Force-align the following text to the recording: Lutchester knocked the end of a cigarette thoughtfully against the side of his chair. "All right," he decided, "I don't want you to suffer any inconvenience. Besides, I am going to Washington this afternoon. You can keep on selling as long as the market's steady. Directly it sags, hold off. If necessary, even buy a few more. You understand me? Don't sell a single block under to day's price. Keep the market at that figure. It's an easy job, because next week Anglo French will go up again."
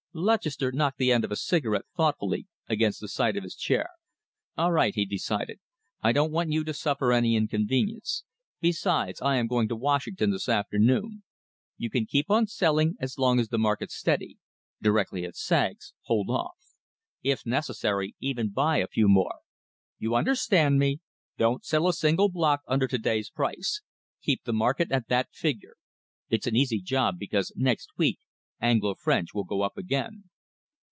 Lutchester 0.13 0.73
knocked 0.73 0.97
the 0.97 1.09
end 1.09 1.23
of 1.23 1.31
a 1.31 1.37
cigarette 1.37 1.85
thoughtfully 1.95 2.45
against 2.67 2.99
the 2.99 3.07
side 3.07 3.37
of 3.37 3.43
his 3.43 3.55
chair. 3.55 3.87
"All 4.57 4.73
right," 4.73 4.93
he 4.93 5.05
decided, 5.05 5.61
"I 6.01 6.11
don't 6.11 6.33
want 6.33 6.51
you 6.51 6.65
to 6.65 6.73
suffer 6.73 7.13
any 7.13 7.37
inconvenience. 7.37 8.25
Besides, 8.59 9.21
I 9.21 9.37
am 9.37 9.47
going 9.47 9.69
to 9.69 9.75
Washington 9.77 10.31
this 10.31 10.49
afternoon. 10.49 11.23
You 11.77 11.89
can 11.89 12.05
keep 12.05 12.29
on 12.29 12.47
selling 12.47 12.97
as 12.99 13.17
long 13.17 13.39
as 13.39 13.47
the 13.47 13.57
market's 13.57 13.95
steady. 13.95 14.37
Directly 14.81 15.23
it 15.23 15.37
sags, 15.37 15.93
hold 16.01 16.29
off. 16.29 16.57
If 17.23 17.45
necessary, 17.45 18.13
even 18.19 18.49
buy 18.49 18.79
a 18.79 18.87
few 18.89 19.07
more. 19.07 19.35
You 19.97 20.15
understand 20.15 20.77
me? 20.77 20.99
Don't 21.37 21.63
sell 21.63 21.87
a 21.87 21.93
single 21.93 22.27
block 22.27 22.63
under 22.67 22.89
to 22.89 22.97
day's 22.97 23.29
price. 23.29 23.81
Keep 24.21 24.43
the 24.43 24.51
market 24.51 24.91
at 24.91 25.07
that 25.07 25.29
figure. 25.31 25.77
It's 26.29 26.47
an 26.47 26.55
easy 26.57 26.81
job, 26.81 27.15
because 27.17 27.53
next 27.55 27.91
week 27.95 28.19
Anglo 28.63 28.93
French 28.93 29.33
will 29.33 29.43
go 29.43 29.63
up 29.63 29.75
again." 29.75 30.25